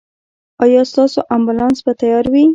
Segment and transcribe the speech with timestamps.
[0.63, 2.43] ایا ستاسو امبولانس به تیار وي؟